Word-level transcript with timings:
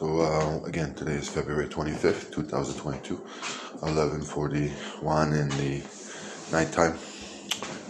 So 0.00 0.20
uh, 0.22 0.64
again, 0.64 0.94
today 0.94 1.12
is 1.12 1.28
February 1.28 1.66
25th, 1.66 2.32
2022, 2.32 3.18
11:41 3.82 5.38
in 5.38 5.48
the 5.60 5.82
nighttime. 6.50 6.96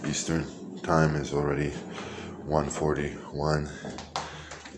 Eastern 0.05 0.45
time 0.83 1.15
is 1.15 1.31
already 1.33 1.71
1:41 2.49 3.69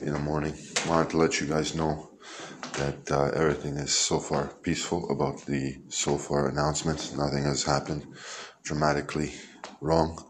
in 0.02 0.14
the 0.14 0.20
morning. 0.20 0.54
Wanted 0.88 1.10
to 1.10 1.18
let 1.18 1.42
you 1.42 1.48
guys 1.48 1.74
know 1.74 2.12
that 2.74 3.12
uh, 3.12 3.32
everything 3.34 3.78
is 3.78 3.96
so 3.96 4.20
far 4.20 4.54
peaceful 4.62 5.10
about 5.10 5.44
the 5.48 5.82
so 5.90 6.20
far 6.20 6.50
announcements. 6.50 7.18
Nothing 7.18 7.46
has 7.46 7.64
happened 7.64 8.06
dramatically 8.62 9.34
wrong. 9.82 10.24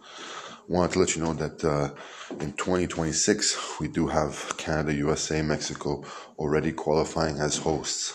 Wanted 0.69 0.93
to 0.93 0.99
let 0.99 1.15
you 1.15 1.23
know 1.23 1.33
that 1.33 1.63
uh, 1.65 1.89
in 2.39 2.53
2026 2.53 3.79
we 3.81 3.89
do 3.89 4.07
have 4.07 4.57
Canada, 4.57 4.93
USA, 4.93 5.41
Mexico 5.41 6.05
already 6.39 6.71
qualifying 6.71 7.37
as 7.39 7.57
hosts, 7.57 8.13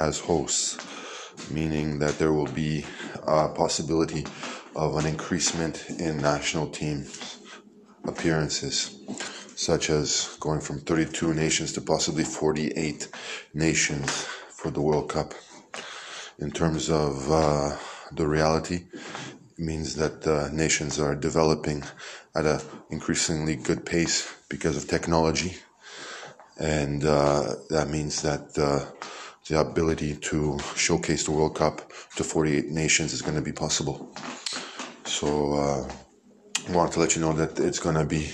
as 0.00 0.18
hosts, 0.18 0.78
meaning 1.48 2.00
that 2.00 2.18
there 2.18 2.32
will 2.32 2.48
be 2.48 2.84
a 3.24 3.48
possibility 3.50 4.26
of 4.74 4.96
an 4.96 5.06
increasement 5.06 5.88
in 5.90 6.16
national 6.18 6.66
team 6.68 7.06
appearances, 8.04 8.98
such 9.54 9.88
as 9.88 10.36
going 10.40 10.60
from 10.60 10.80
32 10.80 11.34
nations 11.34 11.72
to 11.74 11.80
possibly 11.80 12.24
48 12.24 13.08
nations 13.54 14.10
for 14.50 14.72
the 14.72 14.80
World 14.80 15.08
Cup. 15.08 15.34
In 16.40 16.50
terms 16.50 16.90
of 16.90 17.30
uh, 17.30 17.76
the 18.12 18.26
reality, 18.26 18.86
means 19.58 19.94
that 19.96 20.26
uh, 20.26 20.48
nations 20.52 20.98
are 20.98 21.14
developing 21.14 21.82
at 22.34 22.46
an 22.46 22.60
increasingly 22.90 23.56
good 23.56 23.84
pace 23.84 24.32
because 24.48 24.76
of 24.76 24.88
technology, 24.88 25.56
and 26.58 27.04
uh, 27.04 27.54
that 27.70 27.88
means 27.88 28.22
that 28.22 28.56
uh, 28.58 28.84
the 29.48 29.60
ability 29.60 30.16
to 30.16 30.58
showcase 30.74 31.24
the 31.24 31.30
World 31.30 31.56
Cup 31.56 31.90
to 32.16 32.24
48 32.24 32.70
nations 32.70 33.12
is 33.12 33.22
going 33.22 33.36
to 33.36 33.42
be 33.42 33.52
possible. 33.52 34.12
So, 35.04 35.54
uh, 35.54 35.88
I 36.68 36.72
want 36.72 36.92
to 36.94 37.00
let 37.00 37.14
you 37.14 37.22
know 37.22 37.32
that 37.34 37.60
it's 37.60 37.78
going 37.78 37.94
to 37.94 38.04
be 38.04 38.32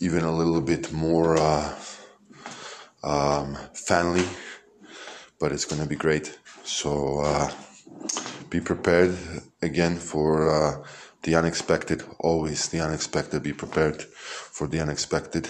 even 0.00 0.22
a 0.22 0.30
little 0.30 0.60
bit 0.60 0.92
more 0.92 1.38
uh, 1.38 1.74
um, 3.02 3.54
family, 3.72 4.26
but 5.38 5.50
it's 5.50 5.64
going 5.64 5.80
to 5.80 5.88
be 5.88 5.96
great. 5.96 6.38
So 6.62 7.20
uh, 7.20 7.50
be 8.50 8.60
prepared 8.60 9.16
again 9.62 9.96
for 9.96 10.50
uh, 10.50 10.84
the 11.22 11.36
unexpected. 11.36 12.02
Always 12.18 12.68
the 12.68 12.80
unexpected. 12.80 13.42
Be 13.42 13.52
prepared 13.52 14.02
for 14.02 14.66
the 14.66 14.80
unexpected, 14.80 15.48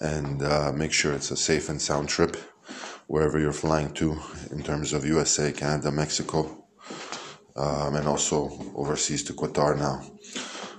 and 0.00 0.42
uh, 0.42 0.72
make 0.72 0.92
sure 0.92 1.12
it's 1.12 1.32
a 1.32 1.36
safe 1.36 1.68
and 1.68 1.82
sound 1.82 2.08
trip 2.08 2.36
wherever 3.08 3.38
you're 3.38 3.52
flying 3.52 3.92
to 3.94 4.18
in 4.50 4.62
terms 4.62 4.92
of 4.92 5.04
USA, 5.04 5.52
Canada, 5.52 5.90
Mexico, 5.90 6.64
um, 7.56 7.94
and 7.96 8.06
also 8.06 8.50
overseas 8.74 9.22
to 9.24 9.32
Qatar 9.32 9.76
now. 9.76 10.02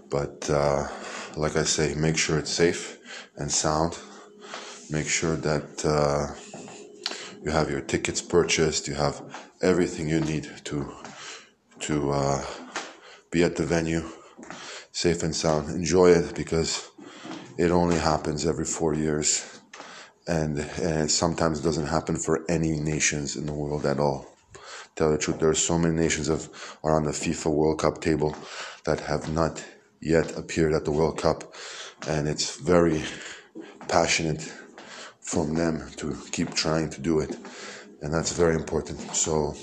But 0.09 0.49
uh, 0.49 0.87
like 1.35 1.57
I 1.57 1.63
say, 1.63 1.93
make 1.95 2.17
sure 2.17 2.39
it's 2.39 2.51
safe 2.51 2.97
and 3.35 3.51
sound. 3.51 3.97
Make 4.89 5.07
sure 5.07 5.35
that 5.35 5.85
uh, 5.85 6.33
you 7.43 7.51
have 7.51 7.69
your 7.69 7.81
tickets 7.81 8.21
purchased. 8.21 8.87
You 8.87 8.95
have 8.95 9.21
everything 9.61 10.07
you 10.07 10.21
need 10.21 10.49
to 10.65 10.93
to 11.87 12.11
uh, 12.11 12.45
be 13.31 13.45
at 13.45 13.55
the 13.55 13.65
venue, 13.65 14.03
safe 14.91 15.23
and 15.23 15.33
sound. 15.33 15.69
Enjoy 15.69 16.09
it 16.09 16.35
because 16.35 16.91
it 17.57 17.71
only 17.71 17.97
happens 17.97 18.45
every 18.45 18.65
four 18.65 18.93
years, 18.93 19.61
and, 20.27 20.59
and 20.59 21.03
it 21.05 21.09
sometimes 21.09 21.61
doesn't 21.61 21.87
happen 21.87 22.17
for 22.17 22.43
any 22.49 22.71
nations 22.71 23.37
in 23.37 23.45
the 23.45 23.53
world 23.53 23.85
at 23.85 23.99
all. 23.99 24.27
Tell 24.97 25.11
the 25.11 25.17
truth, 25.17 25.39
there 25.39 25.49
are 25.49 25.55
so 25.55 25.79
many 25.79 25.95
nations 25.95 26.27
of 26.27 26.49
are 26.83 26.93
on 26.93 27.05
the 27.05 27.11
FIFA 27.11 27.53
World 27.53 27.79
Cup 27.79 28.01
table 28.01 28.35
that 28.83 28.99
have 28.99 29.31
not 29.31 29.63
yet 30.01 30.37
appeared 30.37 30.73
at 30.73 30.83
the 30.83 30.91
World 30.91 31.17
Cup, 31.17 31.53
and 32.05 32.27
it's 32.27 32.57
very 32.57 33.01
passionate 33.87 34.41
from 35.21 35.53
them 35.55 35.89
to 35.95 36.17
keep 36.31 36.53
trying 36.53 36.89
to 36.89 36.99
do 36.99 37.21
it, 37.21 37.37
and 38.01 38.13
that's 38.13 38.33
very 38.33 38.55
important. 38.55 38.99
So 39.15 39.55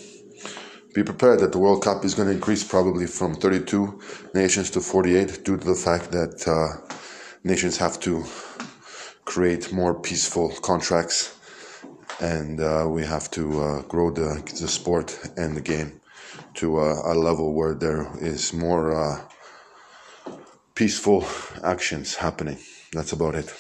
be 0.95 1.03
prepared 1.03 1.41
that 1.41 1.51
the 1.51 1.59
World 1.59 1.83
Cup 1.83 2.05
is 2.05 2.15
going 2.15 2.29
to 2.29 2.35
increase 2.35 2.63
probably 2.63 3.07
from 3.07 3.35
32 3.35 4.01
nations 4.33 4.71
to 4.71 4.81
48 4.81 5.45
due 5.45 5.57
to 5.57 5.65
the 5.65 5.75
fact 5.75 6.13
that 6.13 6.47
uh, 6.47 6.95
nations 7.43 7.77
have 7.79 7.99
to 8.01 8.25
create 9.25 9.73
more 9.73 9.93
peaceful 9.93 10.51
contracts 10.63 11.37
and 12.21 12.61
uh, 12.61 12.87
we 12.89 13.05
have 13.05 13.29
to 13.33 13.61
uh, 13.61 13.83
grow 13.83 14.11
the, 14.11 14.41
the 14.61 14.69
sport 14.69 15.19
and 15.37 15.57
the 15.57 15.61
game 15.61 16.01
to 16.55 16.79
a, 16.79 17.15
level 17.15 17.55
where 17.55 17.75
there 17.75 18.09
is 18.21 18.53
more 18.53 18.95
uh, 18.95 19.21
peaceful 20.77 21.25
actions 21.65 22.15
happening. 22.15 22.59
That's 22.93 23.13
about 23.13 23.35
it. 23.35 23.53